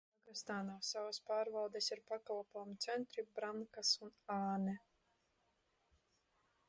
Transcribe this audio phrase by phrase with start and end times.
[0.19, 4.75] Pagastā nav savas pārvaldes, ir pakalpojumu centri Brankās un Ānē.